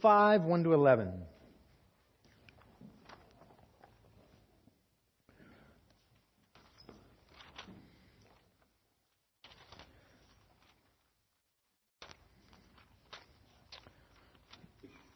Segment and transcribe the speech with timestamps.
[0.00, 1.12] 5 1 to 11.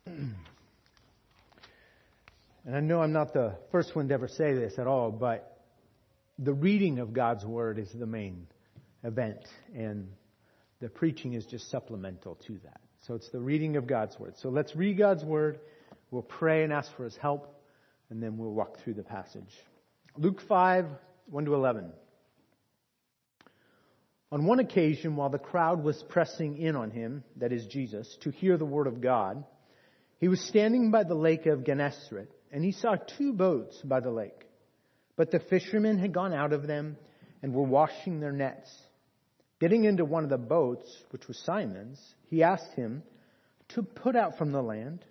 [2.66, 5.60] And I know I'm not the first one to ever say this at all, but
[6.38, 8.46] the reading of God's Word is the main
[9.02, 10.08] event, and
[10.80, 12.80] the preaching is just supplemental to that.
[13.06, 14.34] So it's the reading of God's Word.
[14.38, 15.60] So let's read God's Word.
[16.10, 17.54] We'll pray and ask for His help,
[18.08, 19.50] and then we'll walk through the passage.
[20.16, 20.86] Luke 5,
[21.30, 21.92] 1 to 11.
[24.32, 28.30] On one occasion, while the crowd was pressing in on him, that is Jesus, to
[28.30, 29.44] hear the word of God,
[30.18, 34.10] he was standing by the lake of Gennesaret and he saw two boats by the
[34.10, 34.44] lake.
[35.16, 36.96] But the fishermen had gone out of them
[37.42, 38.68] and were washing their nets.
[39.64, 43.02] Getting into one of the boats, which was Simon's, he asked him
[43.68, 45.02] to put out from the land,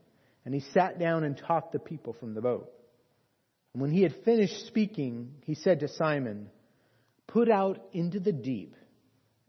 [0.46, 2.72] and he sat down and taught the people from the boat.
[3.74, 6.52] And when he had finished speaking, he said to Simon,
[7.26, 8.76] Put out into the deep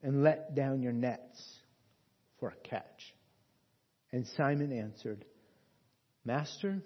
[0.02, 1.38] and let down your nets
[2.40, 3.14] for a catch.
[4.10, 5.26] And Simon answered,
[6.24, 6.80] Master,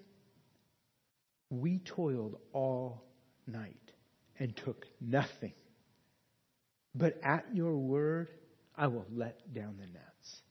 [1.50, 3.04] we toiled all
[3.46, 3.92] night
[4.40, 5.52] and took nothing.
[6.98, 8.28] But at your word,
[8.76, 10.42] I will let down the nets.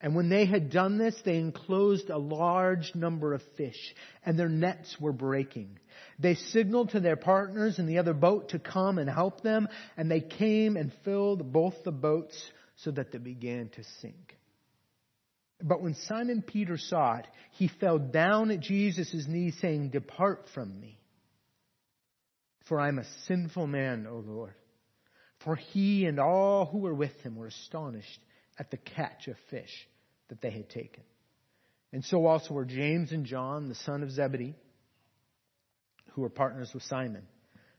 [0.00, 3.94] And when they had done this, they enclosed a large number of fish,
[4.26, 5.78] and their nets were breaking.
[6.18, 10.10] They signaled to their partners in the other boat to come and help them, and
[10.10, 12.34] they came and filled both the boats
[12.78, 14.36] so that they began to sink.
[15.62, 20.80] But when Simon Peter saw it, he fell down at Jesus' knees, saying, Depart from
[20.80, 20.98] me,
[22.66, 24.54] for I am a sinful man, O Lord.
[25.44, 28.20] For he and all who were with him were astonished
[28.58, 29.88] at the catch of fish
[30.28, 31.02] that they had taken.
[31.92, 34.54] And so also were James and John, the son of Zebedee,
[36.12, 37.22] who were partners with Simon.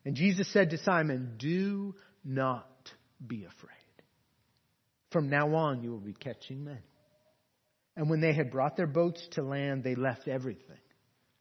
[0.06, 2.68] And Jesus said to Simon, Do not
[3.26, 3.70] be afraid.
[5.12, 6.82] From now on, you will be catching men.
[7.96, 10.78] And when they had brought their boats to land, they left everything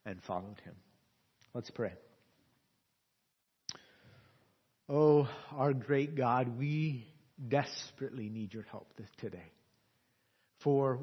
[0.04, 0.74] and followed him.
[1.54, 1.92] Let's pray.
[4.94, 7.06] Oh, our great God, we
[7.48, 9.50] desperately need your help today.
[10.62, 10.98] For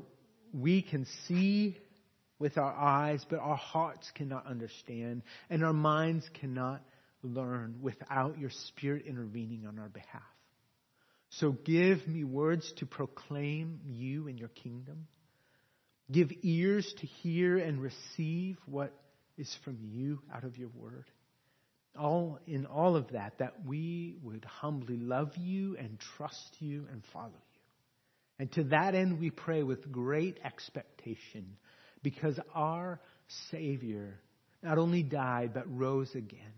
[0.54, 1.76] we can see
[2.38, 6.84] with our eyes, but our hearts cannot understand, and our minds cannot
[7.24, 10.22] learn without your Spirit intervening on our behalf.
[11.32, 15.08] So give me words to proclaim you and your kingdom.
[16.12, 18.94] Give ears to hear and receive what
[19.36, 21.06] is from you out of your word.
[21.98, 27.04] All in all of that, that we would humbly love you and trust you and
[27.12, 27.60] follow you.
[28.40, 31.58] And to that end, we pray with great expectation
[32.04, 33.00] because our
[33.52, 34.20] Savior
[34.64, 36.54] not only died, but rose again.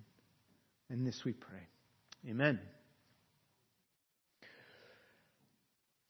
[0.90, 1.68] And this we pray.
[2.30, 2.60] Amen.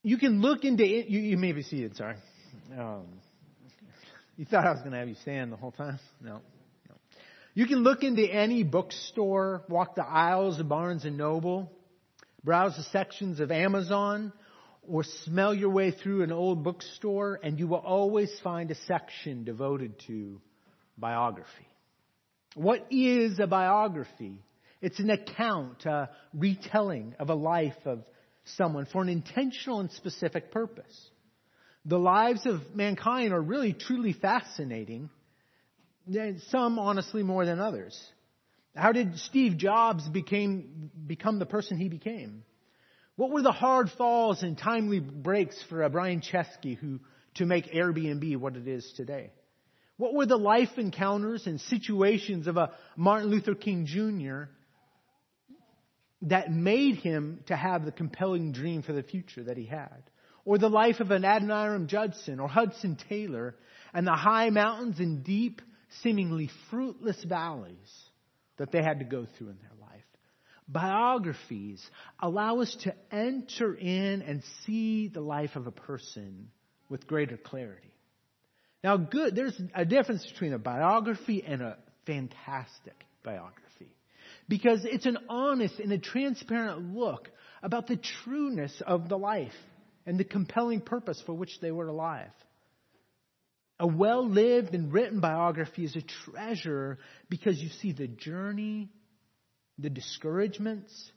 [0.03, 1.07] You can look into it.
[1.07, 2.15] You, you may be seated, sorry.
[2.77, 3.05] Um,
[4.35, 5.99] you thought I was going to have you stand the whole time?
[6.21, 6.41] No.
[7.53, 11.69] You can look into any bookstore, walk the aisles of Barnes and Noble,
[12.43, 14.31] browse the sections of Amazon,
[14.87, 19.43] or smell your way through an old bookstore, and you will always find a section
[19.43, 20.39] devoted to
[20.97, 21.67] biography.
[22.55, 24.39] What is a biography?
[24.81, 28.03] It's an account, a retelling of a life of
[28.45, 31.09] someone for an intentional and specific purpose.
[31.85, 35.09] The lives of mankind are really truly fascinating.
[36.49, 37.99] Some honestly more than others.
[38.75, 42.43] How did Steve Jobs became, become the person he became?
[43.15, 46.99] What were the hard falls and timely breaks for a Brian Chesky who,
[47.35, 49.31] to make Airbnb what it is today?
[49.97, 54.49] What were the life encounters and situations of a Martin Luther King Jr.
[56.23, 60.01] that made him to have the compelling dream for the future that he had?
[60.45, 63.55] or the life of an Adoniram Judson or Hudson Taylor
[63.93, 65.61] and the high mountains and deep,
[66.01, 67.77] seemingly fruitless valleys
[68.57, 70.03] that they had to go through in their life.
[70.67, 71.83] Biographies
[72.19, 76.49] allow us to enter in and see the life of a person
[76.89, 77.93] with greater clarity.
[78.83, 83.95] Now, good, there's a difference between a biography and a fantastic biography.
[84.47, 87.29] Because it's an honest and a transparent look
[87.61, 89.51] about the trueness of the life
[90.05, 92.31] and the compelling purpose for which they were alive.
[93.81, 96.99] A well lived and written biography is a treasure
[97.29, 98.91] because you see the journey,
[99.79, 101.11] the discouragements,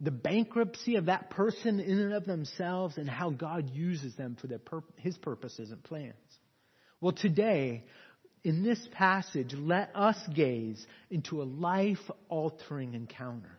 [0.00, 4.46] the bankruptcy of that person in and of themselves, and how God uses them for
[4.46, 6.14] their pur- his purposes and plans.
[7.00, 7.86] Well, today,
[8.44, 13.58] in this passage, let us gaze into a life altering encounter.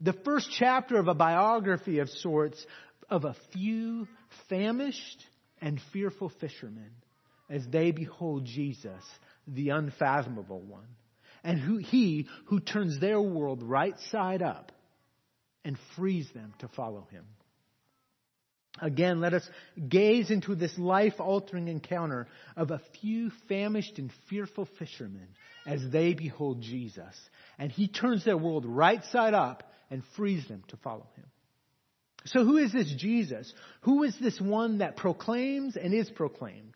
[0.00, 2.66] The first chapter of a biography of sorts
[3.08, 4.08] of a few
[4.48, 5.24] famished
[5.60, 6.90] and fearful fishermen
[7.48, 9.02] as they behold Jesus,
[9.46, 10.88] the unfathomable one,
[11.44, 14.72] and who, he who turns their world right side up
[15.64, 17.24] and frees them to follow him.
[18.80, 19.48] Again, let us
[19.88, 25.28] gaze into this life altering encounter of a few famished and fearful fishermen
[25.66, 27.14] as they behold Jesus.
[27.58, 31.26] And he turns their world right side up and frees them to follow him.
[32.24, 33.52] So who is this Jesus?
[33.82, 36.74] Who is this one that proclaims and is proclaimed?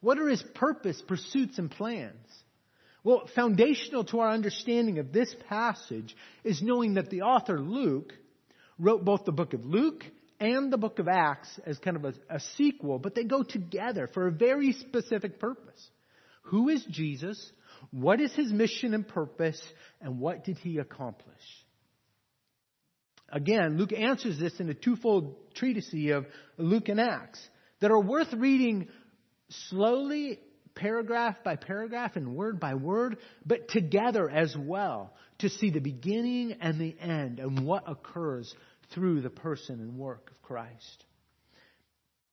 [0.00, 2.26] What are his purpose, pursuits, and plans?
[3.02, 8.12] Well, foundational to our understanding of this passage is knowing that the author Luke
[8.78, 10.04] wrote both the book of Luke
[10.40, 14.08] and the book of Acts as kind of a, a, sequel, but they go together
[14.12, 15.88] for a very specific purpose.
[16.42, 17.52] Who is Jesus?
[17.90, 19.60] What is his mission and purpose?
[20.00, 21.34] And what did he accomplish?
[23.28, 26.26] Again, Luke answers this in a twofold treatise of
[26.58, 27.40] Luke and Acts
[27.80, 28.88] that are worth reading
[29.48, 30.38] slowly,
[30.74, 36.56] paragraph by paragraph and word by word, but together as well to see the beginning
[36.60, 38.54] and the end and what occurs
[38.94, 41.04] through the person and work of Christ.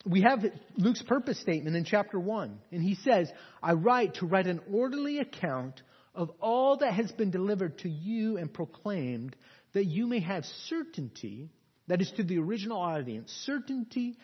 [0.05, 0.43] We have
[0.75, 3.31] Luke's purpose statement in chapter 1, and he says,
[3.61, 5.81] I write to write an orderly account
[6.13, 9.35] of all that has been delivered to you and proclaimed,
[9.73, 11.49] that you may have certainty,
[11.87, 14.17] that is to the original audience, certainty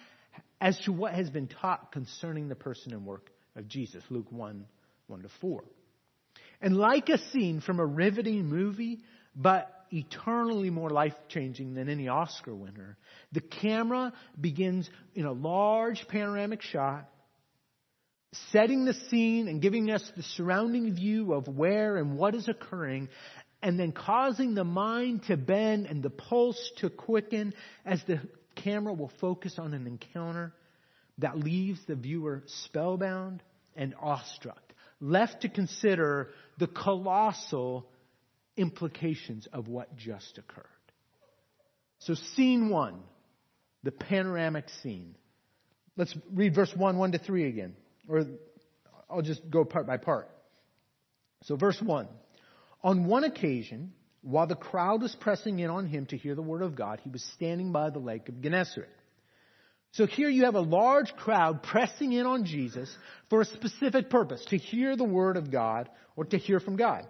[0.62, 4.04] as to what has been taught concerning the person and work of Jesus.
[4.10, 4.66] Luke 1,
[5.08, 5.64] 1 to 4.
[6.62, 9.00] And like a scene from a riveting movie,
[9.36, 12.98] but eternally more life changing than any Oscar winner.
[13.32, 17.10] The camera begins in a large panoramic shot,
[18.52, 23.10] setting the scene and giving us the surrounding view of where and what is occurring,
[23.62, 27.54] and then causing the mind to bend and the pulse to quicken
[27.86, 28.20] as the
[28.64, 30.54] camera will focus on an encounter
[31.20, 33.44] that leaves the viewer spellbound
[33.76, 34.62] and awestruck,
[35.00, 37.88] left to consider the colossal
[38.58, 40.66] implications of what just occurred.
[42.00, 43.02] So, scene one,
[43.84, 45.16] the panoramic scene.
[45.98, 47.76] Let's read verse 1, 1 to 3 again.
[48.08, 48.26] Or
[49.10, 50.30] I'll just go part by part.
[51.44, 52.08] So, verse 1.
[52.84, 56.62] On one occasion, while the crowd was pressing in on him to hear the word
[56.62, 58.90] of God, he was standing by the lake of Gennesaret.
[59.92, 62.96] So here you have a large crowd pressing in on Jesus
[63.30, 67.08] for a specific purpose, to hear the word of God or to hear from God.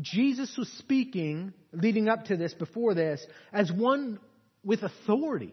[0.00, 4.18] Jesus was speaking, leading up to this, before this, as one
[4.64, 5.52] with authority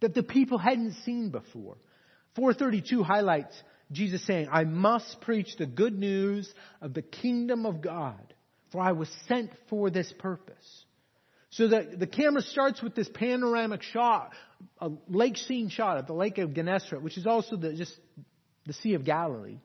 [0.00, 1.76] that the people hadn't seen before.
[2.36, 3.54] 432 highlights
[3.90, 8.34] Jesus saying, I must preach the good news of the kingdom of God,
[8.72, 10.84] for I was sent for this purpose.
[11.50, 14.32] So the, the camera starts with this panoramic shot,
[14.80, 17.94] a lake scene shot of the lake of Gennesaret, which is also the, just
[18.66, 19.58] the Sea of Galilee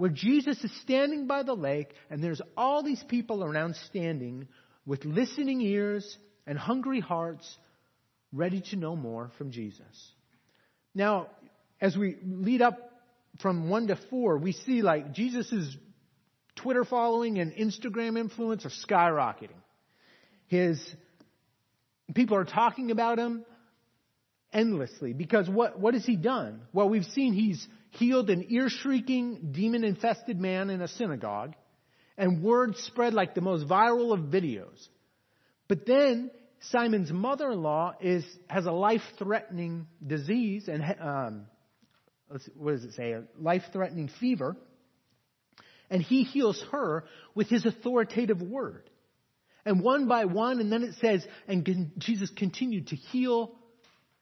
[0.00, 4.48] where Jesus is standing by the lake and there's all these people around standing
[4.86, 6.16] with listening ears
[6.46, 7.58] and hungry hearts
[8.32, 10.12] ready to know more from Jesus.
[10.94, 11.26] Now,
[11.82, 12.78] as we lead up
[13.42, 15.76] from 1 to 4, we see like Jesus'
[16.62, 19.60] Twitter following and Instagram influence are skyrocketing.
[20.46, 20.82] His
[22.14, 23.44] people are talking about him
[24.52, 26.62] endlessly because what, what has he done?
[26.72, 31.54] Well, we've seen he's healed an ear shrieking, demon infested man in a synagogue,
[32.18, 34.88] and word spread like the most viral of videos.
[35.68, 41.46] But then Simon's mother in law is, has a life threatening disease, and um,
[42.56, 43.12] what does it say?
[43.12, 44.56] A life threatening fever.
[45.90, 47.04] And he heals her
[47.34, 48.88] with his authoritative word.
[49.64, 53.56] And one by one, and then it says, and Jesus continued to heal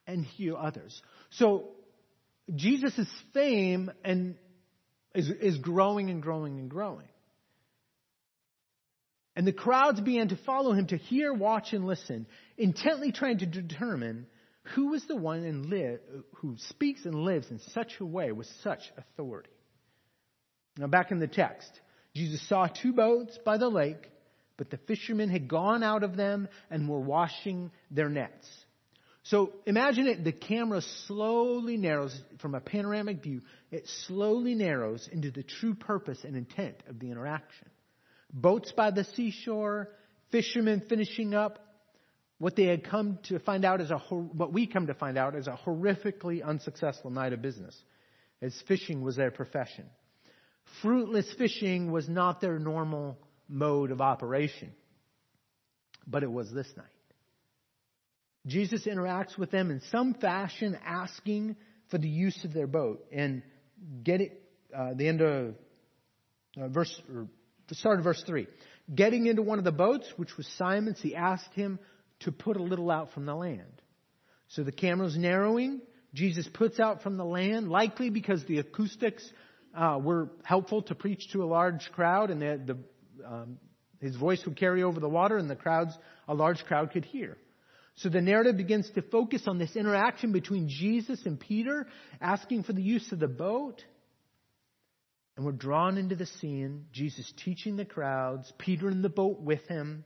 [0.06, 1.00] and heal others.
[1.30, 1.68] So
[2.54, 4.36] Jesus' fame and
[5.14, 7.08] is, is growing and growing and growing.
[9.36, 13.46] And the crowds began to follow him to hear, watch, and listen, intently trying to
[13.46, 14.26] determine
[14.74, 16.00] who is the one live,
[16.36, 19.50] who speaks and lives in such a way with such authority.
[20.78, 21.68] Now, back in the text,
[22.14, 24.08] Jesus saw two boats by the lake,
[24.56, 28.48] but the fishermen had gone out of them and were washing their nets.
[29.24, 35.30] So imagine it, the camera slowly narrows from a panoramic view, it slowly narrows into
[35.30, 37.68] the true purpose and intent of the interaction.
[38.32, 39.90] Boats by the seashore,
[40.30, 41.58] fishermen finishing up
[42.38, 45.34] what they had come to find out as a, what we come to find out
[45.34, 47.76] as a horrifically unsuccessful night of business,
[48.40, 49.84] as fishing was their profession.
[50.82, 54.72] Fruitless fishing was not their normal mode of operation,
[56.06, 56.86] but it was this night.
[58.46, 61.56] Jesus interacts with them in some fashion, asking
[61.90, 63.04] for the use of their boat.
[63.12, 63.42] And
[64.02, 64.42] get it,
[64.74, 65.54] uh, the end of
[66.60, 67.28] uh, verse, or
[67.68, 68.46] the start of verse 3.
[68.94, 71.78] Getting into one of the boats, which was Simon's, he asked him
[72.20, 73.82] to put a little out from the land.
[74.48, 75.82] So the camera's narrowing.
[76.14, 79.28] Jesus puts out from the land, likely because the acoustics
[79.76, 83.58] uh, were helpful to preach to a large crowd, and the, the, um,
[84.00, 85.96] his voice would carry over the water, and the crowds,
[86.26, 87.36] a large crowd, could hear.
[87.96, 91.86] So the narrative begins to focus on this interaction between Jesus and Peter,
[92.20, 93.82] asking for the use of the boat.
[95.36, 99.66] And we're drawn into the scene, Jesus teaching the crowds, Peter in the boat with
[99.68, 100.04] him,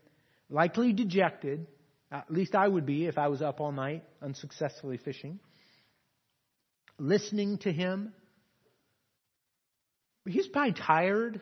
[0.48, 1.66] likely dejected.
[2.10, 5.38] At least I would be if I was up all night unsuccessfully fishing.
[6.98, 8.12] Listening to him.
[10.26, 11.40] He's probably tired,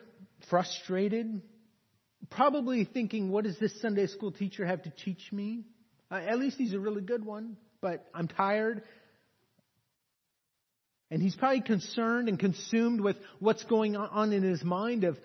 [0.49, 1.41] frustrated,
[2.29, 5.65] probably thinking, what does this Sunday school teacher have to teach me?
[6.09, 8.83] Uh, at least he's a really good one, but I'm tired.
[11.09, 15.17] And he's probably concerned and consumed with what's going on in his mind of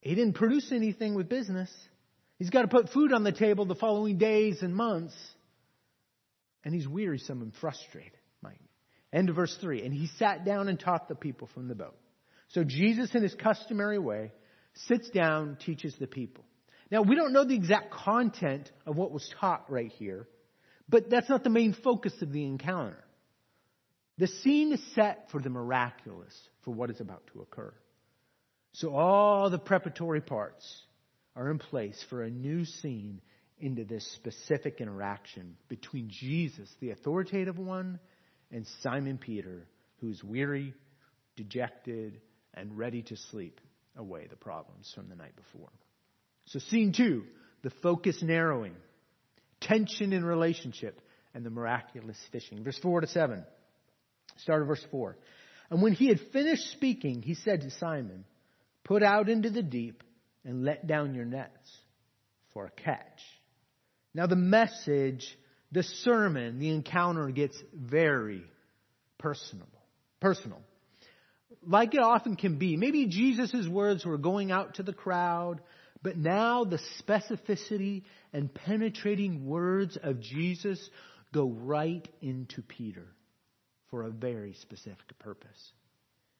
[0.00, 1.70] he didn't produce anything with business.
[2.38, 5.14] He's got to put food on the table the following days and months.
[6.64, 8.12] And he's wearisome and frustrated.
[9.12, 9.82] End of verse 3.
[9.82, 11.96] And he sat down and taught the people from the boat.
[12.52, 14.32] So Jesus, in his customary way,
[14.86, 16.44] sits down, teaches the people.
[16.90, 20.28] Now, we don't know the exact content of what was taught right here,
[20.88, 23.02] but that's not the main focus of the encounter.
[24.18, 27.72] The scene is set for the miraculous, for what is about to occur.
[28.72, 30.64] So all the preparatory parts
[31.34, 33.22] are in place for a new scene
[33.58, 37.98] into this specific interaction between Jesus, the authoritative one,
[38.50, 39.66] and Simon Peter,
[40.00, 40.74] who's weary,
[41.36, 42.20] dejected,
[42.54, 43.60] and ready to sleep
[43.96, 45.70] away the problems from the night before.
[46.46, 47.24] So, scene two,
[47.62, 48.74] the focus narrowing,
[49.60, 51.00] tension in relationship,
[51.34, 52.62] and the miraculous fishing.
[52.64, 53.44] Verse 4 to 7.
[54.38, 55.16] Start of verse 4.
[55.70, 58.24] And when he had finished speaking, he said to Simon,
[58.84, 60.02] Put out into the deep
[60.44, 61.70] and let down your nets
[62.52, 63.20] for a catch.
[64.12, 65.26] Now, the message,
[65.70, 68.42] the sermon, the encounter gets very
[69.18, 69.68] personal.
[70.20, 70.60] Personal.
[71.66, 72.76] Like it often can be.
[72.76, 75.60] Maybe Jesus' words were going out to the crowd,
[76.02, 80.90] but now the specificity and penetrating words of Jesus
[81.32, 83.06] go right into Peter
[83.90, 85.72] for a very specific purpose.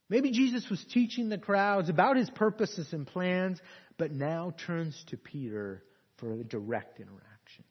[0.09, 3.61] Maybe Jesus was teaching the crowds about his purposes and plans,
[3.97, 5.83] but now turns to Peter
[6.19, 7.64] for a direct interaction.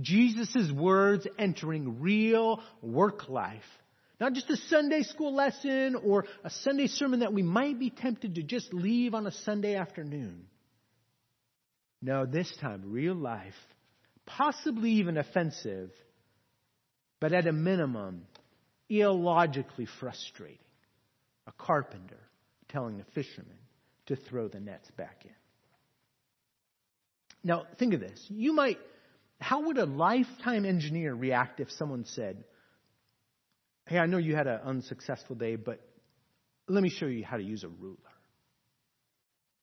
[0.00, 3.62] Jesus' words entering real work life.
[4.20, 8.34] Not just a Sunday school lesson or a Sunday sermon that we might be tempted
[8.34, 10.44] to just leave on a Sunday afternoon.
[12.02, 13.54] No, this time, real life,
[14.26, 15.90] possibly even offensive,
[17.18, 18.26] but at a minimum,
[18.90, 20.58] illogically frustrating.
[21.46, 22.20] A carpenter
[22.68, 23.58] telling a fisherman
[24.06, 25.30] to throw the nets back in.
[27.42, 28.24] Now, think of this.
[28.28, 28.78] You might,
[29.40, 32.44] how would a lifetime engineer react if someone said,
[33.90, 35.80] Hey, I know you had an unsuccessful day, but
[36.68, 37.96] let me show you how to use a ruler?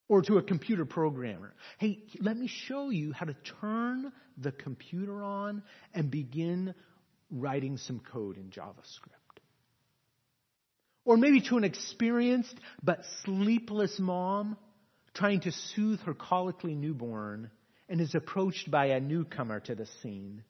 [0.09, 1.53] or to a computer programmer.
[1.79, 6.73] Hey, let me show you how to turn the computer on and begin
[7.29, 9.41] writing some code in JavaScript.
[11.03, 14.57] Or maybe to an experienced but sleepless mom
[15.13, 17.49] trying to soothe her colically newborn
[17.89, 20.43] and is approached by a newcomer to the scene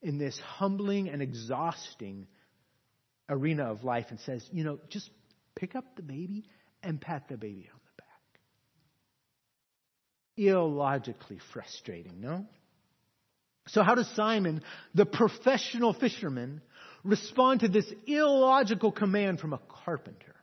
[0.00, 2.26] in this humbling and exhausting
[3.28, 5.10] arena of life and says, you know, just
[5.54, 6.44] pick up the baby
[6.82, 8.40] and pat the baby on the back.
[10.48, 12.46] illogically frustrating, no?
[13.68, 14.62] So how does Simon,
[14.94, 16.62] the professional fisherman,
[17.02, 20.34] respond to this illogical command from a carpenter?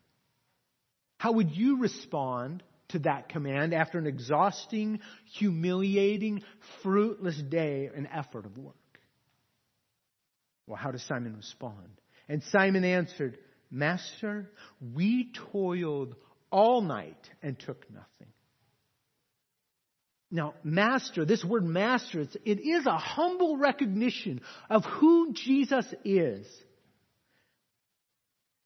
[1.17, 4.99] How would you respond to that command after an exhausting,
[5.37, 6.43] humiliating,
[6.81, 8.75] fruitless day and effort of work?
[10.67, 12.01] Well, how does Simon respond?
[12.29, 13.37] And Simon answered,
[13.69, 14.49] Master,
[14.93, 16.15] we toiled
[16.51, 18.27] all night and took nothing.
[20.29, 26.47] Now, master, this word master, it is a humble recognition of who Jesus is.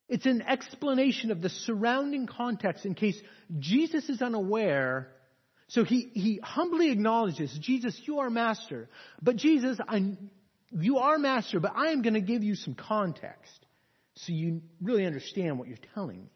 [0.08, 3.20] It's an explanation of the surrounding context in case
[3.60, 5.10] Jesus is unaware.
[5.68, 8.88] So he, he humbly acknowledges, Jesus, you are master.
[9.22, 10.16] But Jesus, I,
[10.72, 13.66] you are master, but I am going to give you some context
[14.16, 16.32] so you really understand what you're telling me.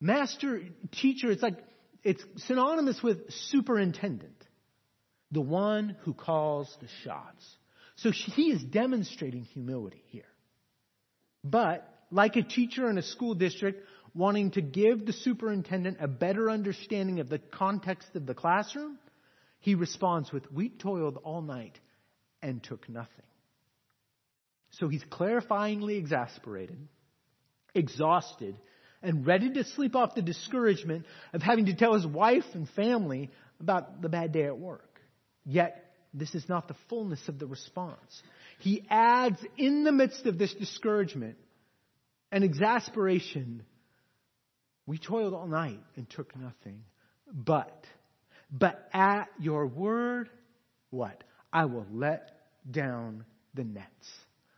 [0.00, 1.58] Master, teacher, it's like,
[2.02, 4.36] it's synonymous with superintendent.
[5.30, 7.56] The one who calls the shots.
[7.96, 10.24] So he is demonstrating humility here.
[11.44, 16.50] But, like a teacher in a school district wanting to give the superintendent a better
[16.50, 18.98] understanding of the context of the classroom,
[19.60, 21.78] he responds with, We toiled all night
[22.42, 23.08] and took nothing.
[24.72, 26.78] So he's clarifyingly exasperated,
[27.74, 28.56] exhausted,
[29.02, 33.30] and ready to sleep off the discouragement of having to tell his wife and family
[33.60, 35.00] about the bad day at work.
[35.44, 38.22] Yet, this is not the fullness of the response.
[38.58, 41.36] He adds in the midst of this discouragement
[42.32, 43.64] and exasperation,
[44.86, 46.82] we toiled all night and took nothing.
[47.32, 47.84] But,
[48.50, 50.28] but at your word,
[50.90, 51.22] what?
[51.52, 52.30] I will let
[52.70, 53.86] down the nets.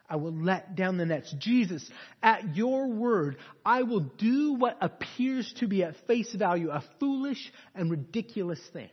[0.09, 1.35] I will let down the nets.
[1.39, 1.89] Jesus,
[2.23, 7.51] at your word, I will do what appears to be at face value a foolish
[7.75, 8.91] and ridiculous thing.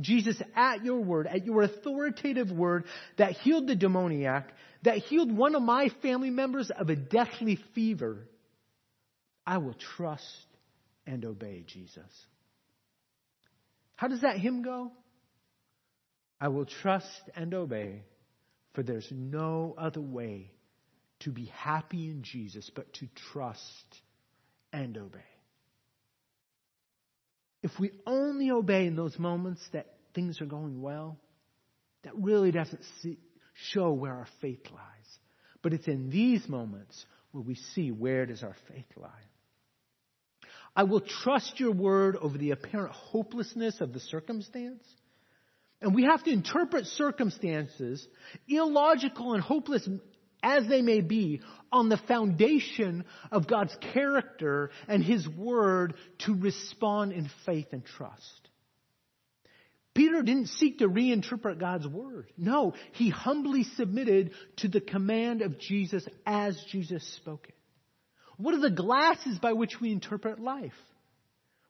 [0.00, 2.84] Jesus, at your word, at your authoritative word
[3.16, 4.50] that healed the demoniac,
[4.82, 8.28] that healed one of my family members of a deathly fever,
[9.46, 10.26] I will trust
[11.06, 12.02] and obey Jesus.
[13.96, 14.92] How does that hymn go?
[16.40, 18.02] I will trust and obey
[18.74, 20.50] for there's no other way
[21.20, 24.00] to be happy in Jesus but to trust
[24.72, 25.20] and obey.
[27.62, 31.16] If we only obey in those moments that things are going well,
[32.02, 33.18] that really doesn't see,
[33.70, 35.18] show where our faith lies.
[35.62, 39.08] But it's in these moments where we see where does our faith lie.
[40.76, 44.82] I will trust your word over the apparent hopelessness of the circumstance.
[45.80, 48.06] And we have to interpret circumstances,
[48.48, 49.88] illogical and hopeless
[50.42, 51.40] as they may be,
[51.72, 55.94] on the foundation of God's character and His Word
[56.26, 58.48] to respond in faith and trust.
[59.94, 62.26] Peter didn't seek to reinterpret God's Word.
[62.36, 67.54] No, he humbly submitted to the command of Jesus as Jesus spoke it.
[68.36, 70.72] What are the glasses by which we interpret life?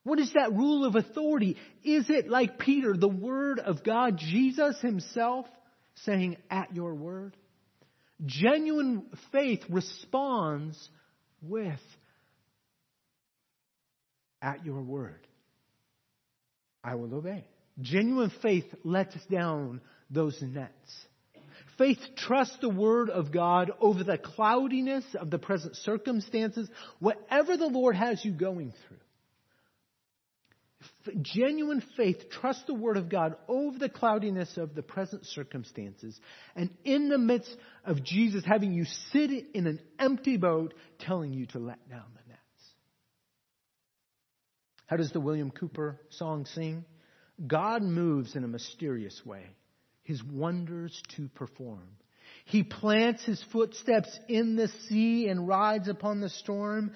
[0.02, 1.56] What is that rule of authority?
[1.82, 5.46] Is it like Peter, the Word of God, Jesus Himself,
[6.04, 7.36] saying, at your word?
[8.24, 10.76] Genuine faith responds
[11.42, 11.80] with,
[14.40, 15.26] at your word.
[16.82, 17.46] I will obey.
[17.80, 20.70] Genuine faith lets down those nets.
[21.78, 26.68] Faith trusts the Word of God over the cloudiness of the present circumstances,
[27.00, 28.98] whatever the Lord has you going through
[31.20, 36.18] genuine faith trusts the Word of God over the cloudiness of the present circumstances.
[36.56, 41.46] And in the midst of Jesus having you sit in an empty boat, telling you
[41.46, 42.40] to let down the nets.
[44.86, 46.84] How does the William Cowper song sing?
[47.44, 49.44] God moves in a mysterious way,
[50.04, 51.88] his wonders to perform.
[52.46, 56.92] He plants his footsteps in the sea and rides upon the storm.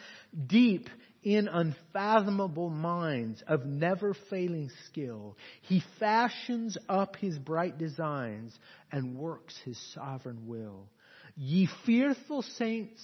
[0.47, 0.89] Deep
[1.23, 8.57] in unfathomable minds of never failing skill, he fashions up his bright designs
[8.93, 10.89] and works his sovereign will.
[11.35, 13.03] Ye fearful saints,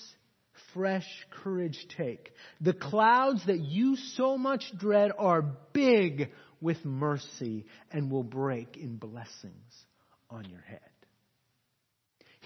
[0.73, 1.09] fresh
[1.43, 2.31] courage take.
[2.61, 8.97] The clouds that you so much dread are big with mercy and will break in
[8.97, 9.87] blessings
[10.35, 10.81] on your head.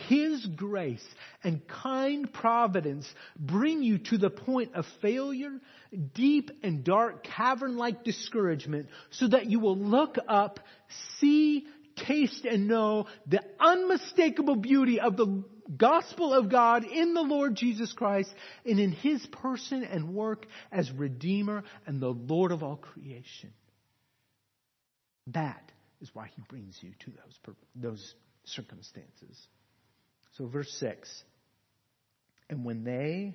[0.07, 1.05] His grace
[1.43, 5.59] and kind providence bring you to the point of failure,
[6.15, 10.61] deep and dark cavern-like discouragement so that you will look up,
[11.19, 15.43] see, taste and know the unmistakable beauty of the
[15.77, 18.33] gospel of God in the Lord Jesus Christ
[18.65, 23.53] and in His person and work as Redeemer and the Lord of all creation.
[25.29, 29.37] That is why He brings you to those, those circumstances.
[30.37, 31.09] So, verse 6
[32.49, 33.35] And when they,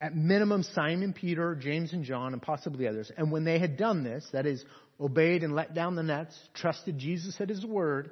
[0.00, 4.02] at minimum, Simon, Peter, James, and John, and possibly others, and when they had done
[4.04, 4.64] this, that is,
[5.00, 8.10] obeyed and let down the nets, trusted Jesus at his word,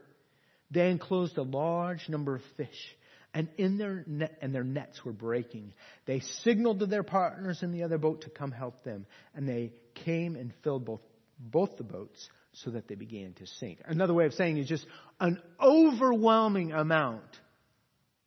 [0.70, 2.96] they enclosed a large number of fish.
[3.34, 5.74] And in their net, and their nets were breaking.
[6.06, 9.72] They signaled to their partners in the other boat to come help them, and they
[10.06, 11.02] came and filled both
[11.38, 13.80] both the boats so that they began to sink.
[13.84, 14.86] Another way of saying is just
[15.20, 17.40] an overwhelming amount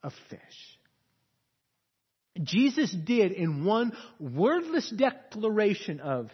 [0.03, 0.39] of fish.
[2.41, 6.29] Jesus did in one wordless declaration of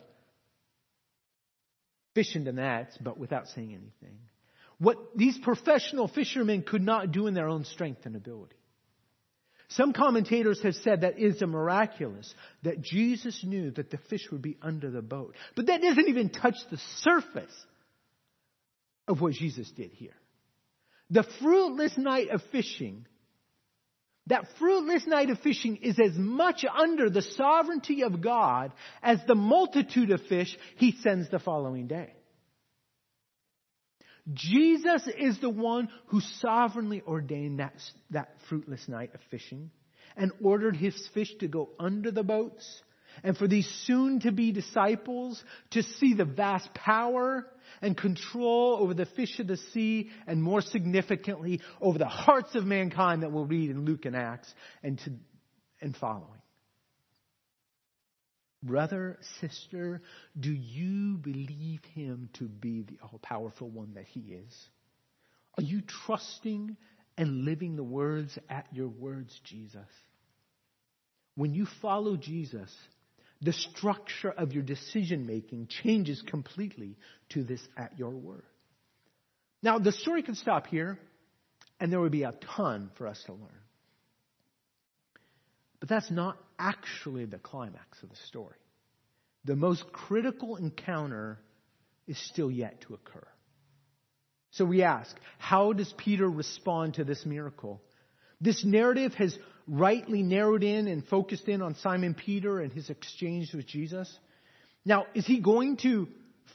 [2.13, 4.19] fish into nets, but without saying anything.
[4.79, 8.56] What these professional fishermen could not do in their own strength and ability.
[9.69, 14.41] Some commentators have said that is a miraculous, that Jesus knew that the fish would
[14.41, 15.35] be under the boat.
[15.55, 17.65] But that doesn't even touch the surface
[19.07, 20.15] of what Jesus did here.
[21.09, 23.05] The fruitless night of fishing,
[24.27, 29.35] that fruitless night of fishing is as much under the sovereignty of God as the
[29.35, 32.13] multitude of fish he sends the following day.
[34.33, 37.73] Jesus is the one who sovereignly ordained that,
[38.11, 39.71] that fruitless night of fishing
[40.15, 42.81] and ordered his fish to go under the boats
[43.23, 47.47] and for these soon to be disciples to see the vast power
[47.81, 52.65] and control over the fish of the sea and more significantly over the hearts of
[52.65, 55.11] mankind that we'll read in Luke and Acts and to,
[55.81, 56.36] and following.
[58.67, 60.01] Brother, sister,
[60.39, 64.67] do you believe him to be the all powerful one that he is?
[65.57, 66.77] Are you trusting
[67.17, 69.87] and living the words at your words, Jesus?
[71.35, 72.71] When you follow Jesus,
[73.41, 76.97] the structure of your decision making changes completely
[77.29, 78.43] to this at your word.
[79.61, 80.99] Now, the story could stop here,
[81.79, 83.49] and there would be a ton for us to learn.
[85.79, 88.57] But that's not actually the climax of the story.
[89.45, 91.39] The most critical encounter
[92.07, 93.27] is still yet to occur.
[94.51, 97.81] So we ask, how does Peter respond to this miracle?
[98.39, 103.53] This narrative has rightly narrowed in and focused in on Simon Peter and his exchange
[103.53, 104.11] with Jesus.
[104.85, 106.07] Now, is he going to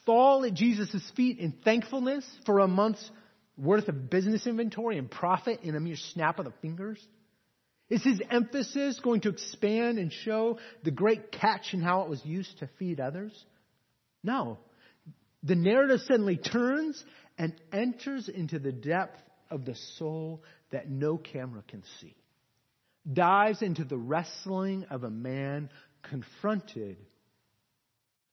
[0.07, 3.11] fall at Jesus' feet in thankfulness for a month's
[3.59, 6.99] worth of business inventory and profit in a mere snap of the fingers?
[7.93, 12.25] Is his emphasis going to expand and show the great catch and how it was
[12.25, 13.33] used to feed others?
[14.25, 14.57] No.
[15.43, 17.05] The narrative suddenly turns
[17.37, 22.17] and enters into the depth of the soul that no camera can see.
[23.13, 25.69] Dives into the wrestling of a man
[26.03, 26.97] confronted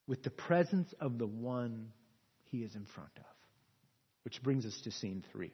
[0.07, 1.91] with the presence of the one
[2.45, 3.25] he is in front of.
[4.23, 5.51] Which brings us to scene three.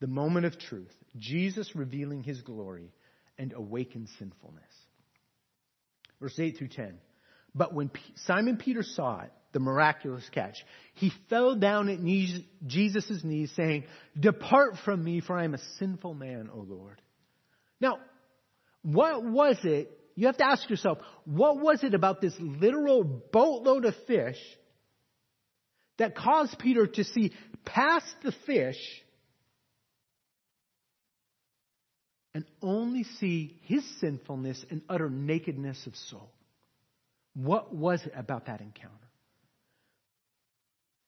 [0.00, 0.92] The moment of truth.
[1.16, 2.90] Jesus revealing his glory
[3.38, 4.64] and awaken sinfulness.
[6.20, 6.98] Verse 8 through 10.
[7.54, 7.90] But when
[8.26, 10.56] Simon Peter saw it, the miraculous catch,
[10.94, 13.84] he fell down at knees, Jesus' knees saying,
[14.18, 17.00] Depart from me, for I am a sinful man, O Lord.
[17.80, 17.98] Now,
[18.82, 19.90] what was it?
[20.14, 24.38] You have to ask yourself, what was it about this literal boatload of fish
[25.98, 27.32] that caused Peter to see
[27.64, 28.78] past the fish
[32.34, 36.30] and only see his sinfulness and utter nakedness of soul.
[37.34, 38.94] What was it about that encounter?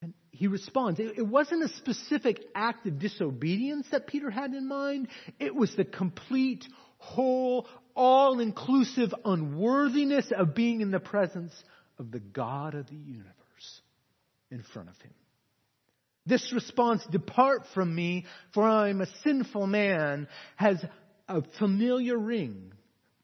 [0.02, 5.08] And he responds, it wasn't a specific act of disobedience that Peter had in mind.
[5.38, 6.64] It was the complete,
[6.98, 11.52] whole, all inclusive unworthiness of being in the presence
[11.98, 13.34] of the God of the universe
[14.50, 15.12] in front of him.
[16.26, 20.82] This response, depart from me, for I am a sinful man, has
[21.30, 22.72] a familiar ring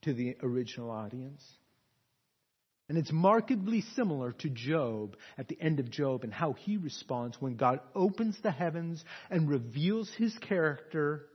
[0.03, 1.43] to the original audience.
[2.87, 7.35] And it's markedly similar to Job at the end of Job and how he responds
[7.41, 11.25] when God opens the heavens and reveals his character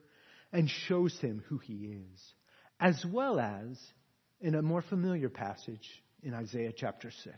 [0.50, 2.20] and shows him who he is.
[2.80, 3.78] As well as
[4.40, 5.86] in a more familiar passage
[6.22, 7.36] in Isaiah chapter 6.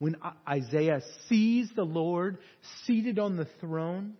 [0.00, 2.38] When Isaiah sees the Lord
[2.84, 4.18] seated on the throne,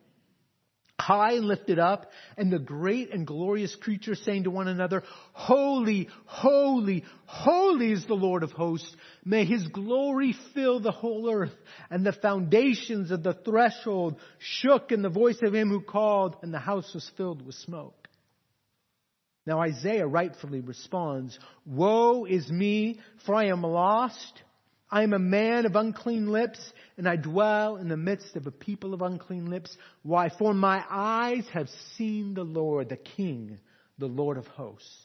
[1.09, 6.07] high and lifted up, and the great and glorious creatures saying to one another, Holy,
[6.27, 8.95] holy, holy is the Lord of hosts.
[9.25, 11.55] May his glory fill the whole earth.
[11.89, 16.53] And the foundations of the threshold shook in the voice of him who called, and
[16.53, 18.07] the house was filled with smoke.
[19.47, 24.43] Now Isaiah rightfully responds, Woe is me, for I am lost.
[24.91, 26.59] I am a man of unclean lips,
[26.97, 29.77] and I dwell in the midst of a people of unclean lips.
[30.03, 30.31] Why?
[30.39, 33.59] For my eyes have seen the Lord, the King,
[33.99, 34.97] the Lord of hosts.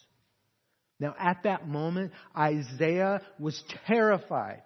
[1.00, 4.62] Now at that moment, Isaiah was terrified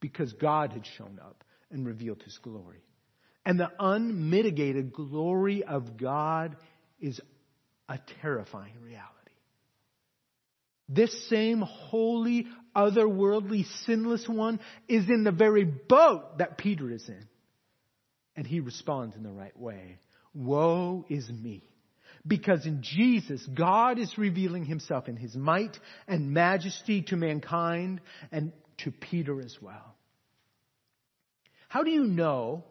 [0.00, 2.82] because God had shown up and revealed his glory.
[3.44, 6.56] And the unmitigated glory of God
[7.00, 7.20] is
[7.88, 9.14] a terrifying reality.
[10.88, 12.46] This same holy,
[12.78, 17.28] otherworldly, sinless one is in the very boat that Peter is in.
[18.36, 19.98] And he responds in the right way.
[20.32, 21.64] Woe is me.
[22.26, 28.52] Because in Jesus, God is revealing himself in his might and majesty to mankind and
[28.78, 29.96] to Peter as well.
[31.68, 32.64] How do you know?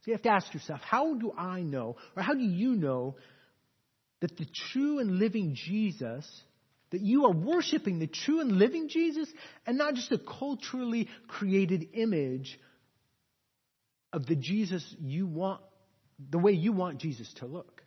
[0.00, 3.16] So you have to ask yourself, how do I know, or how do you know
[4.20, 6.28] that the true and living Jesus
[6.90, 9.28] That you are worshiping the true and living Jesus
[9.66, 12.58] and not just a culturally created image
[14.12, 15.60] of the Jesus you want,
[16.30, 17.82] the way you want Jesus to look.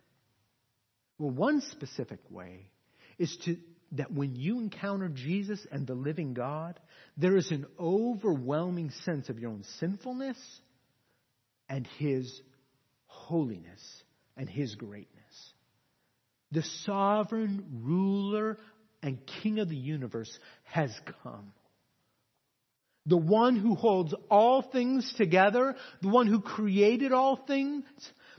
[1.18, 2.70] Well, one specific way
[3.18, 3.56] is to,
[3.92, 6.78] that when you encounter Jesus and the living God,
[7.16, 10.38] there is an overwhelming sense of your own sinfulness
[11.68, 12.40] and His
[13.06, 13.82] holiness
[14.36, 15.16] and His greatness.
[16.52, 18.58] The sovereign ruler
[19.02, 20.30] and King of the universe
[20.64, 20.90] has
[21.22, 21.52] come.
[23.06, 27.84] The one who holds all things together, the one who created all things,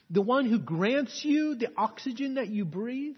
[0.10, 3.16] the one who grants you the oxygen that you breathe,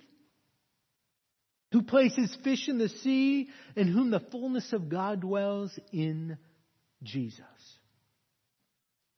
[1.71, 6.37] who places fish in the sea, in whom the fullness of God dwells in
[7.01, 7.41] Jesus.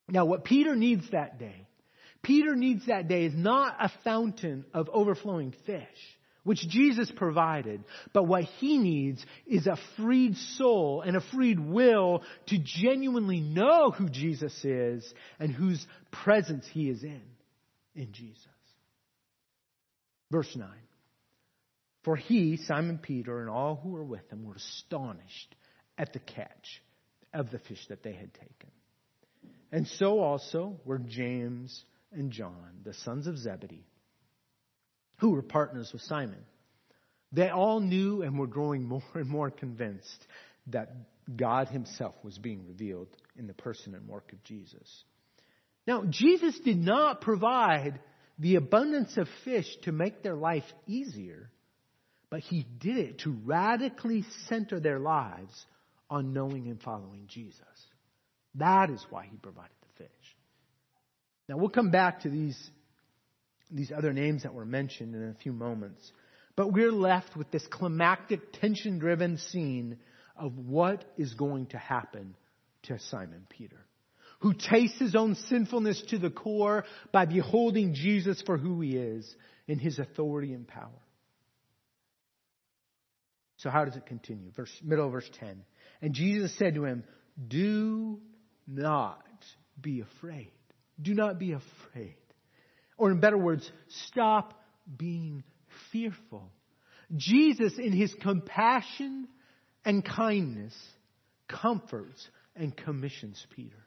[0.07, 1.67] Now, what Peter needs that day,
[2.23, 5.85] Peter needs that day is not a fountain of overflowing fish
[6.45, 7.83] which Jesus provided.
[8.13, 13.91] But what he needs is a freed soul and a freed will to genuinely know
[13.91, 17.23] who Jesus is and whose presence he is in,
[17.95, 18.45] in Jesus.
[20.31, 20.69] Verse 9.
[22.03, 25.55] For he, Simon Peter, and all who were with him were astonished
[25.97, 26.81] at the catch
[27.33, 28.69] of the fish that they had taken.
[29.71, 33.87] And so also were James and John, the sons of Zebedee
[35.17, 36.43] who were partners with Simon.
[37.31, 40.25] They all knew and were growing more and more convinced
[40.67, 40.91] that
[41.35, 45.03] God Himself was being revealed in the person and work of Jesus.
[45.87, 47.99] Now, Jesus did not provide
[48.39, 51.49] the abundance of fish to make their life easier,
[52.29, 55.65] but He did it to radically center their lives
[56.09, 57.61] on knowing and following Jesus.
[58.55, 60.35] That is why He provided the fish.
[61.47, 62.57] Now, we'll come back to these
[63.71, 66.11] these other names that were mentioned in a few moments.
[66.55, 69.97] But we're left with this climactic, tension driven scene
[70.37, 72.35] of what is going to happen
[72.83, 73.85] to Simon Peter,
[74.39, 79.35] who tastes his own sinfulness to the core by beholding Jesus for who he is
[79.67, 80.89] in his authority and power.
[83.57, 84.51] So how does it continue?
[84.51, 85.63] Verse, middle of verse 10.
[86.01, 87.03] And Jesus said to him,
[87.47, 88.19] Do
[88.67, 89.25] not
[89.79, 90.51] be afraid.
[91.01, 92.15] Do not be afraid.
[92.97, 93.69] Or in better words,
[94.07, 94.53] stop
[94.97, 95.43] being
[95.91, 96.51] fearful.
[97.15, 99.27] Jesus, in his compassion
[99.83, 100.73] and kindness,
[101.47, 103.77] comforts and commissions Peter.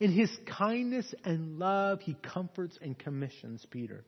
[0.00, 4.04] In his kindness and love, he comforts and commissions Peter.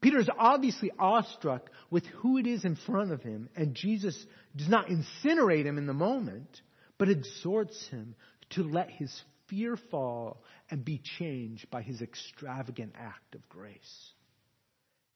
[0.00, 4.16] Peter is obviously awestruck with who it is in front of him, and Jesus
[4.54, 6.60] does not incinerate him in the moment,
[6.98, 8.14] but exhorts him
[8.50, 14.12] to let his fear fall and be changed by his extravagant act of grace.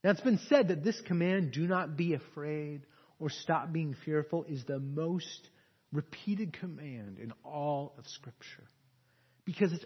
[0.02, 2.82] Now it's been said that this command, do not be afraid
[3.18, 5.48] or stop being fearful, is the most
[5.92, 8.64] repeated command in all of Scripture.
[9.44, 9.84] Because it's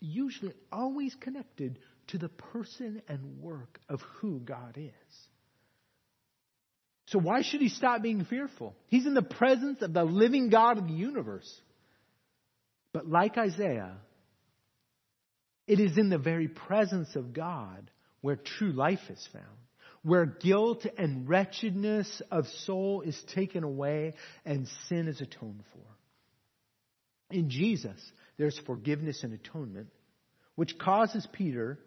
[0.00, 5.16] usually always connected to the person and work of who God is.
[7.06, 8.74] So why should he stop being fearful?
[8.86, 11.52] He's in the presence of the living God of the universe.
[12.92, 13.96] But like Isaiah,
[15.66, 19.44] it is in the very presence of God where true life is found,
[20.02, 27.34] where guilt and wretchedness of soul is taken away and sin is atoned for.
[27.34, 28.00] In Jesus,
[28.36, 29.88] there's forgiveness and atonement,
[30.56, 31.78] which causes Peter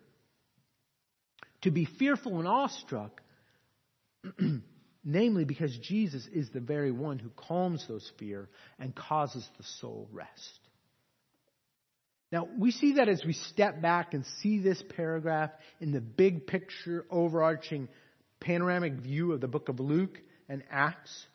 [1.63, 3.21] to be fearful and awestruck,
[5.03, 10.07] namely because Jesus is the very one who calms those fear and causes the soul
[10.13, 10.59] rest.
[12.33, 16.47] Now, we see that as we step back and see this paragraph in the big
[16.47, 17.87] picture, overarching
[18.39, 20.17] panoramic view of the book of Luke
[20.49, 21.27] and Acts,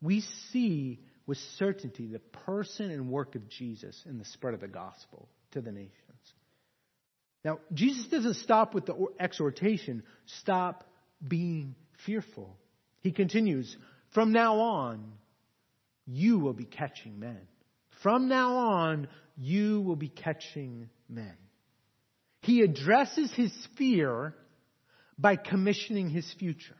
[0.00, 4.68] we see with certainty the person and work of Jesus in the spread of the
[4.68, 5.92] gospel to the nations.
[7.44, 10.84] Now, Jesus doesn't stop with the exhortation, stop
[11.26, 11.74] being
[12.06, 12.56] fearful.
[13.02, 13.76] He continues,
[14.14, 15.12] from now on,
[16.06, 17.46] you will be catching men.
[18.02, 21.34] From now on, you will be catching men.
[22.42, 24.34] He addresses his fear
[25.18, 26.76] by commissioning his future.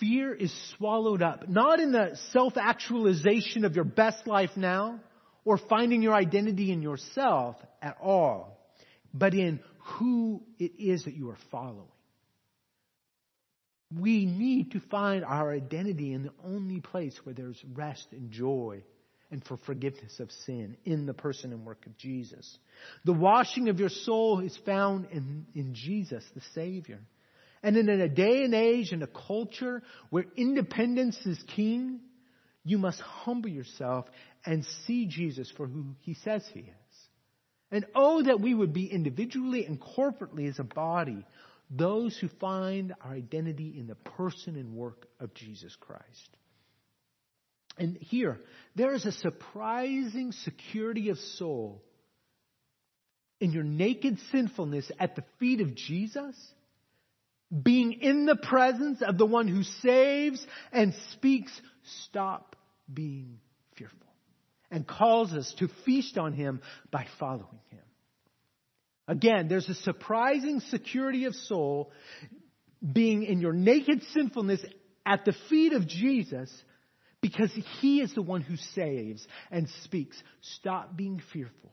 [0.00, 5.00] Fear is swallowed up, not in the self actualization of your best life now
[5.44, 8.58] or finding your identity in yourself at all,
[9.12, 9.60] but in
[9.98, 11.88] who it is that you are following.
[13.96, 18.84] We need to find our identity in the only place where there's rest and joy
[19.30, 22.58] and for forgiveness of sin in the person and work of Jesus.
[23.04, 27.00] The washing of your soul is found in, in Jesus, the Savior.
[27.62, 32.00] And in a day and age and a culture where independence is king,
[32.64, 34.06] you must humble yourself
[34.44, 36.66] and see Jesus for who he says he is.
[37.70, 41.24] And oh, that we would be individually and corporately as a body
[41.70, 46.36] those who find our identity in the person and work of Jesus Christ.
[47.78, 48.38] And here,
[48.74, 51.82] there is a surprising security of soul
[53.40, 56.36] in your naked sinfulness at the feet of Jesus,
[57.62, 61.58] being in the presence of the one who saves and speaks,
[62.04, 62.54] stop
[62.92, 63.38] being
[63.76, 63.96] fearful,
[64.70, 67.80] and calls us to feast on him by following him.
[69.10, 71.90] Again, there's a surprising security of soul
[72.80, 74.64] being in your naked sinfulness
[75.04, 76.48] at the feet of Jesus
[77.20, 80.16] because he is the one who saves and speaks.
[80.58, 81.72] Stop being fearful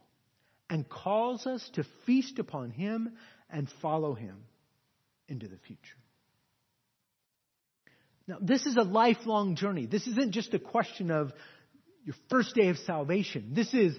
[0.67, 3.13] and calls us to feast upon him
[3.51, 4.37] and follow him
[5.27, 5.79] into the future.
[8.27, 9.85] Now, this is a lifelong journey.
[9.85, 11.31] This isn't just a question of
[12.03, 13.51] your first day of salvation.
[13.53, 13.95] This is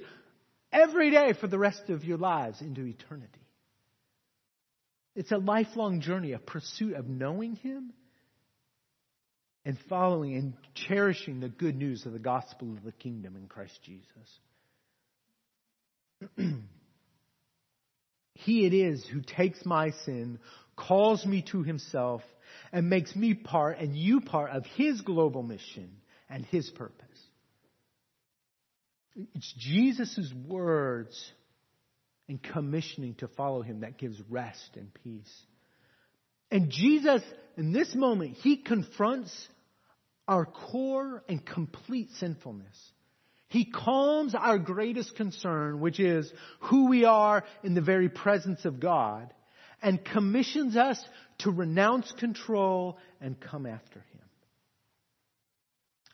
[0.72, 3.46] every day for the rest of your lives into eternity.
[5.14, 7.92] It's a lifelong journey, a pursuit of knowing Him
[9.64, 13.78] and following and cherishing the good news of the gospel of the kingdom in Christ
[13.82, 14.06] Jesus.
[18.34, 20.38] he it is who takes my sin,
[20.76, 22.22] calls me to himself,
[22.72, 25.90] and makes me part and you part of his global mission
[26.30, 27.07] and his purpose.
[29.34, 31.32] It's Jesus' words
[32.28, 35.42] and commissioning to follow him that gives rest and peace.
[36.50, 37.22] And Jesus,
[37.56, 39.48] in this moment, he confronts
[40.26, 42.76] our core and complete sinfulness.
[43.48, 48.78] He calms our greatest concern, which is who we are in the very presence of
[48.78, 49.32] God,
[49.80, 51.02] and commissions us
[51.38, 54.20] to renounce control and come after Him.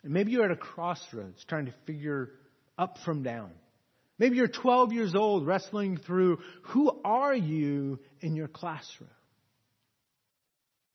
[0.04, 2.30] And maybe you're at a crossroads trying to figure
[2.78, 3.50] up from down.
[4.18, 9.10] Maybe you're 12 years old wrestling through who are you in your classroom?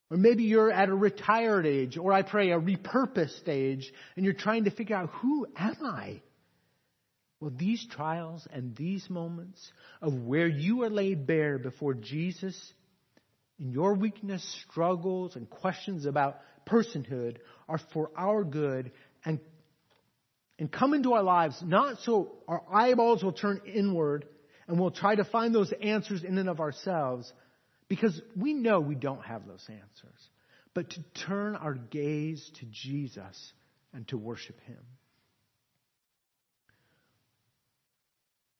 [0.09, 4.33] Or maybe you're at a retired age, or I pray a repurposed age, and you're
[4.33, 6.21] trying to figure out who am I?
[7.39, 12.73] Well, these trials and these moments of where you are laid bare before Jesus
[13.59, 17.37] in your weakness, struggles, and questions about personhood
[17.67, 18.91] are for our good
[19.23, 19.39] and,
[20.59, 24.25] and come into our lives not so our eyeballs will turn inward
[24.67, 27.33] and we'll try to find those answers in and of ourselves
[27.89, 30.29] because we know we don't have those answers,
[30.75, 33.51] but to turn our gaze to Jesus
[33.93, 34.77] and to worship Him.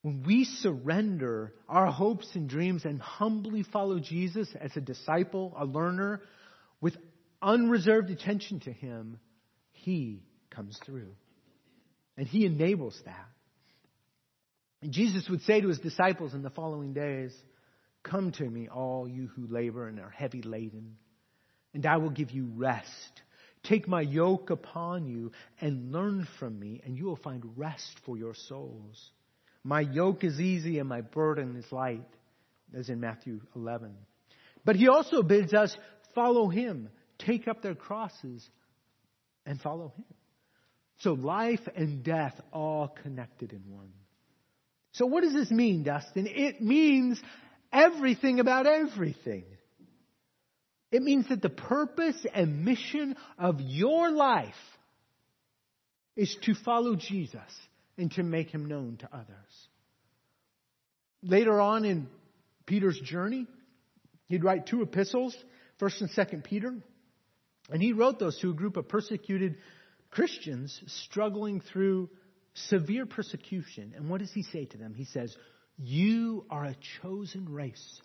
[0.02, 5.66] When we surrender our hopes and dreams and humbly follow Jesus as a disciple, a
[5.66, 6.22] learner,
[6.82, 6.98] with
[7.42, 9.20] unreserved attention to Him,
[9.72, 11.14] He comes through.
[12.20, 13.30] And He enables that.
[14.82, 17.34] And Jesus would say to His disciples in the following days,
[18.04, 20.98] Come to me, all you who labor and are heavy laden,
[21.74, 23.22] and I will give you rest.
[23.64, 28.18] Take my yoke upon you and learn from me, and you will find rest for
[28.18, 29.12] your souls.
[29.64, 32.08] My yoke is easy and my burden is light,
[32.76, 33.96] as in Matthew 11.
[34.66, 35.74] But he also bids us
[36.16, 38.46] follow him, take up their crosses,
[39.46, 40.06] and follow him.
[41.00, 43.92] So life and death all connected in one.
[44.92, 46.28] So what does this mean, Dustin?
[46.28, 47.22] It means
[47.72, 49.46] everything about everything.
[50.92, 54.54] It means that the purpose and mission of your life
[56.16, 57.40] is to follow Jesus
[57.98, 59.68] and to make him known to others.
[61.22, 62.08] Later on in
[62.66, 63.46] Peter's journey,
[64.28, 65.36] he'd write two epistles,
[65.80, 66.74] 1st and 2nd Peter,
[67.72, 69.58] and he wrote those to a group of persecuted
[70.12, 72.10] Christians struggling through
[72.54, 73.94] severe persecution.
[73.96, 74.94] And what does he say to them?
[74.94, 75.36] He says,
[75.78, 78.02] You are a chosen race,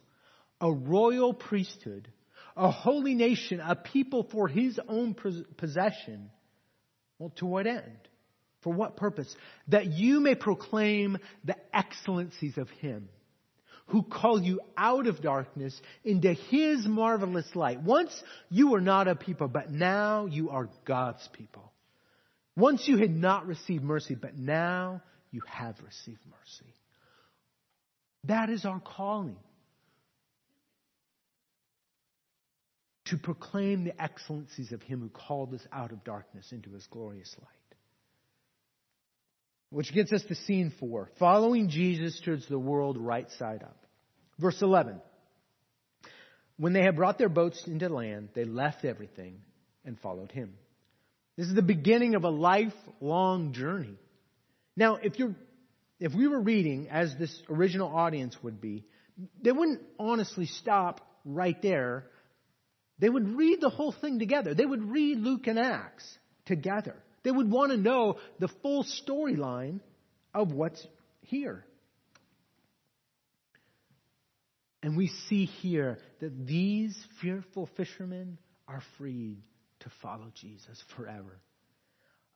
[0.61, 2.09] a royal priesthood,
[2.57, 5.16] a holy nation, a people for his own
[5.57, 6.30] possession.
[7.18, 7.98] Well, to what end?
[8.62, 9.34] For what purpose?
[9.68, 13.09] That you may proclaim the excellencies of Him
[13.88, 17.82] who called you out of darkness into His marvelous light.
[17.82, 21.74] Once you were not a people, but now you are God's people.
[22.57, 25.02] Once you had not received mercy, but now
[25.32, 26.72] you have received mercy.
[28.24, 29.36] That is our calling.
[33.07, 37.34] To proclaim the excellencies of Him who called us out of darkness into His glorious
[37.38, 37.78] light.
[39.70, 43.84] Which gets us to scene four following Jesus towards the world right side up.
[44.38, 45.00] Verse 11.
[46.57, 49.40] When they had brought their boats into land, they left everything
[49.84, 50.55] and followed him.
[51.37, 53.99] This is the beginning of a lifelong journey.
[54.76, 55.35] Now, if you're,
[55.99, 58.85] if we were reading as this original audience would be,
[59.43, 62.07] they wouldn't honestly stop right there.
[62.99, 64.55] They would read the whole thing together.
[64.55, 66.07] They would read Luke and Acts
[66.47, 66.95] together.
[67.24, 69.80] They would want to know the full storyline
[70.32, 70.87] of what's
[71.22, 71.64] here.
[74.82, 79.39] And we see here that these fearful fishermen are freed
[79.85, 81.41] to follow Jesus forever.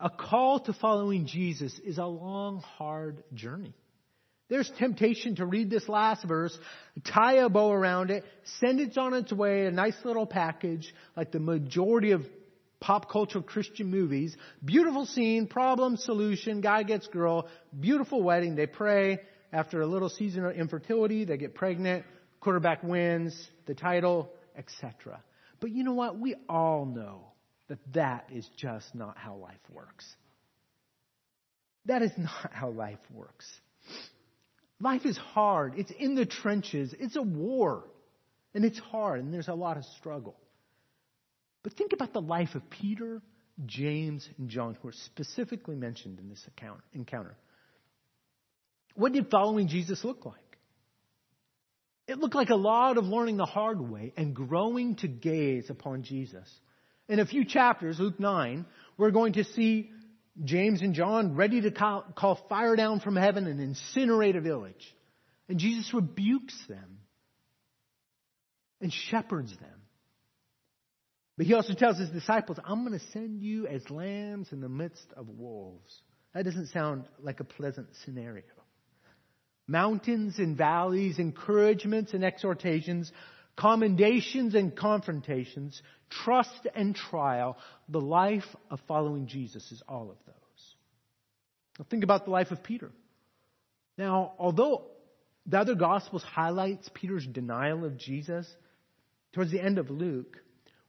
[0.01, 3.75] A call to following Jesus is a long, hard journey.
[4.49, 6.57] There's temptation to read this last verse,
[7.13, 8.25] tie a bow around it,
[8.61, 12.25] send it on its way, a nice little package, like the majority of
[12.81, 14.35] pop culture Christian movies.
[14.65, 19.19] Beautiful scene, problem, solution, guy gets girl, beautiful wedding, they pray.
[19.53, 22.05] After a little season of infertility, they get pregnant,
[22.41, 23.35] quarterback wins,
[23.67, 25.23] the title, etc.
[25.61, 26.19] But you know what?
[26.19, 27.33] We all know
[27.69, 30.05] that that is just not how life works.
[31.87, 33.47] That is not how life works.
[34.81, 35.75] Life is hard.
[35.77, 36.95] It's in the trenches.
[36.99, 37.85] It's a war.
[38.55, 40.37] And it's hard, and there's a lot of struggle.
[41.63, 43.21] But think about the life of Peter,
[43.67, 47.37] James, and John, who are specifically mentioned in this account, encounter.
[48.95, 50.35] What did following Jesus look like?
[52.07, 56.05] It looked like a lot of learning the hard way and growing to gaze upon
[56.05, 56.49] Jesus.
[57.09, 58.67] In a few chapters, Luke 9,
[58.99, 59.91] we're going to see
[60.45, 64.95] James and John ready to call, call fire down from heaven and incinerate a village.
[65.49, 66.99] And Jesus rebukes them
[68.81, 69.71] and shepherds them.
[71.39, 74.69] But he also tells his disciples, I'm going to send you as lambs in the
[74.69, 76.03] midst of wolves.
[76.35, 78.43] That doesn't sound like a pleasant scenario.
[79.67, 83.13] Mountains and valleys, encouragements and exhortations,
[83.57, 85.81] commendations and confrontations,
[86.11, 87.57] trust and trial,
[87.89, 90.75] the life of following Jesus is all of those.
[91.79, 92.91] Now think about the life of Peter.
[93.97, 94.85] Now, although
[95.47, 98.47] the other gospels highlights Peter's denial of Jesus,
[99.33, 100.37] towards the end of Luke,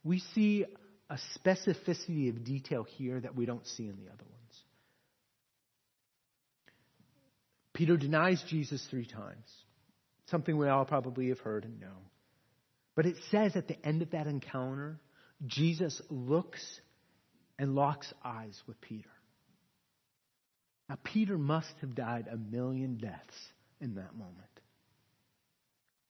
[0.04, 0.66] we see
[1.10, 4.64] a specificity of detail here that we don't see in the other ones.
[7.74, 9.48] Peter denies Jesus three times,
[10.30, 11.88] something we all probably have heard and know.
[12.96, 15.00] But it says at the end of that encounter,
[15.46, 16.62] Jesus looks
[17.58, 19.10] and locks eyes with Peter.
[20.88, 23.36] Now, Peter must have died a million deaths
[23.80, 24.36] in that moment.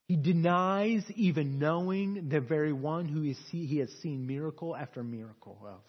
[0.08, 5.82] He denies even knowing the very one who he has seen miracle after miracle of.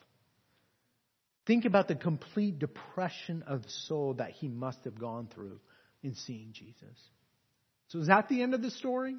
[1.47, 5.59] Think about the complete depression of soul that he must have gone through
[6.03, 6.99] in seeing Jesus.
[7.89, 9.17] So is that the end of the story?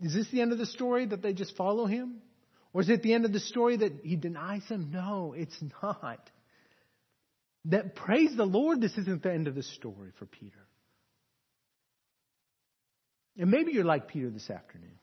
[0.00, 2.22] Is this the end of the story that they just follow him?
[2.72, 4.90] Or is it the end of the story that he denies him?
[4.92, 6.30] No, it's not.
[7.66, 10.66] That praise the Lord, this isn't the end of the story for Peter.
[13.36, 14.98] And maybe you're like Peter this afternoon.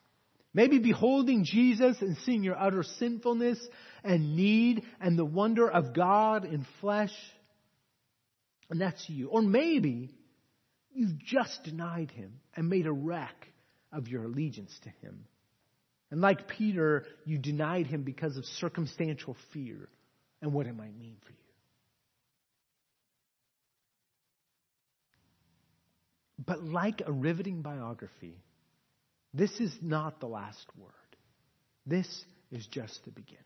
[0.54, 3.60] Maybe beholding Jesus and seeing your utter sinfulness
[4.04, 7.14] and need and the wonder of God in flesh.
[8.70, 9.30] And that's you.
[9.30, 10.16] Or maybe
[10.92, 13.48] you've just denied him and made a wreck
[13.92, 15.26] of your allegiance to him.
[16.12, 19.90] And like Peter, you denied him because of circumstantial fear
[20.42, 21.38] and what it might mean for you.
[26.46, 28.38] But like a riveting biography,
[29.34, 30.90] this is not the last word.
[31.86, 32.08] This
[32.52, 33.44] is just the beginning.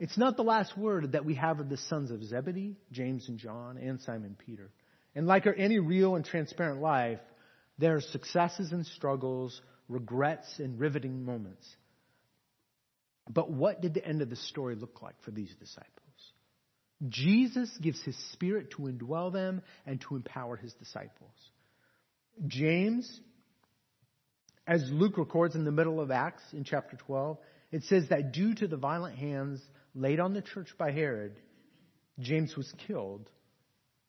[0.00, 3.38] It's not the last word that we have of the sons of Zebedee, James and
[3.38, 4.70] John, and Simon Peter.
[5.14, 7.20] And like any real and transparent life,
[7.78, 11.66] there are successes and struggles, regrets and riveting moments.
[13.28, 15.92] But what did the end of the story look like for these disciples?
[17.08, 21.34] Jesus gives his spirit to indwell them and to empower his disciples.
[22.46, 23.20] James,
[24.66, 27.38] as Luke records in the middle of Acts in chapter 12,
[27.70, 29.60] it says that due to the violent hands
[29.94, 31.36] laid on the church by Herod,
[32.18, 33.30] James was killed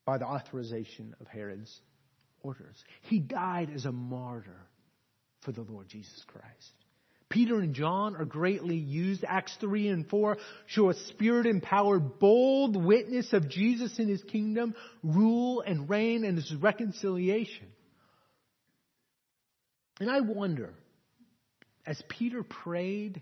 [0.05, 1.80] by the authorization of Herod's
[2.41, 2.84] orders.
[3.01, 4.68] He died as a martyr
[5.41, 6.73] for the Lord Jesus Christ.
[7.29, 9.23] Peter and John are greatly used.
[9.23, 14.73] Acts 3 and 4 show a spirit empowered, bold witness of Jesus in his kingdom,
[15.03, 17.67] rule and reign and his reconciliation.
[19.99, 20.73] And I wonder,
[21.85, 23.21] as Peter prayed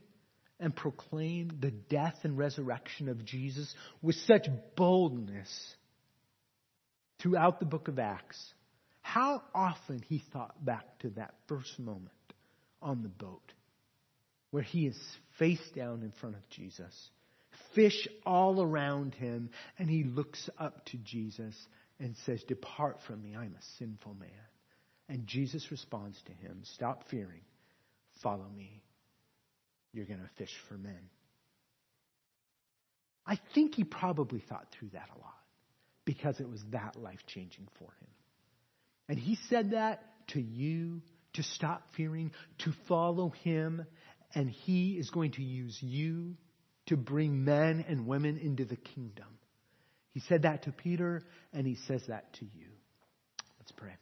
[0.59, 5.76] and proclaimed the death and resurrection of Jesus with such boldness
[7.20, 8.53] throughout the book of Acts,
[9.08, 12.12] how often he thought back to that first moment
[12.82, 13.53] on the boat
[14.51, 14.99] where he is
[15.39, 16.93] face down in front of Jesus.
[17.74, 19.49] Fish all around him,
[19.80, 21.55] and he looks up to Jesus
[22.01, 24.30] and says, Depart from me, I'm a sinful man.
[25.08, 27.45] And Jesus responds to him, Stop fearing,
[28.22, 28.84] follow me.
[29.93, 31.10] You're going to fish for men.
[33.26, 35.34] I think he probably thought through that a lot
[36.03, 38.10] because it was that life changing for him.
[39.10, 41.01] And he said that to you
[41.34, 43.86] to stop fearing, to follow him,
[44.36, 46.36] and he is going to use you
[46.88, 49.28] to bring men and women into the kingdom.
[50.12, 52.68] He said that to Peter, and he says that to you.
[53.60, 53.95] Let's pray.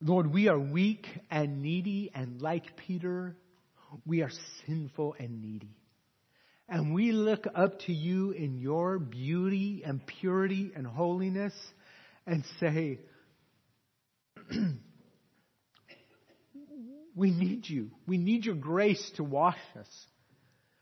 [0.00, 3.36] Lord, we are weak and needy, and like Peter,
[4.04, 4.30] we are
[4.66, 5.76] sinful and needy.
[6.68, 11.52] And we look up to you in your beauty and purity and holiness
[12.26, 13.00] and say,
[17.14, 17.90] we need you.
[18.06, 19.88] We need your grace to wash us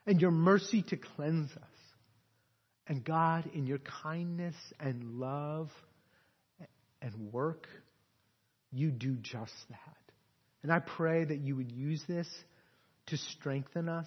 [0.06, 1.62] and your mercy to cleanse us.
[2.86, 5.70] And God, in your kindness and love
[7.00, 7.66] and work,
[8.72, 9.96] you do just that.
[10.62, 12.28] And I pray that you would use this
[13.06, 14.06] to strengthen us,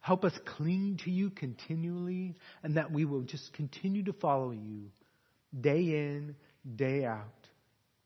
[0.00, 4.90] help us cling to you continually, and that we will just continue to follow you
[5.58, 6.34] day in,
[6.76, 7.48] day out,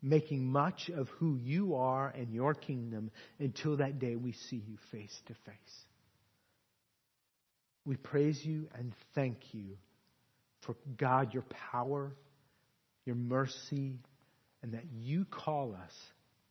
[0.03, 4.77] making much of who you are and your kingdom until that day we see you
[4.91, 5.85] face to face.
[7.85, 9.77] We praise you and thank you
[10.63, 12.13] for God, your power,
[13.05, 14.01] your mercy,
[14.63, 15.93] and that you call us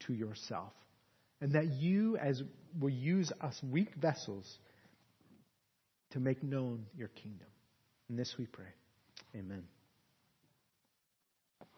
[0.08, 0.72] to yourself.
[1.42, 2.42] And that you, as
[2.80, 4.58] will use us weak vessels
[6.12, 7.48] to make known your kingdom.
[8.10, 8.74] In this we pray.
[9.36, 9.64] Amen.